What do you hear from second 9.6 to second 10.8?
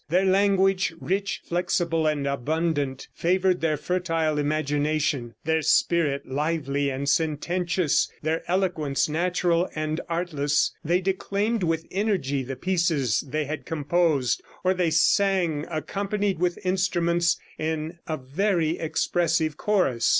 and artless,